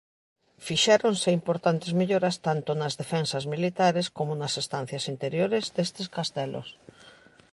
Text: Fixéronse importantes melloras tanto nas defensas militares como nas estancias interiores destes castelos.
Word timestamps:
Fixéronse 0.67 1.29
importantes 1.39 1.91
melloras 1.99 2.35
tanto 2.47 2.69
nas 2.79 2.97
defensas 3.01 3.43
militares 3.53 4.07
como 4.17 4.31
nas 4.41 4.53
estancias 4.61 5.05
interiores 5.13 5.65
destes 5.77 6.07
castelos. 6.15 6.67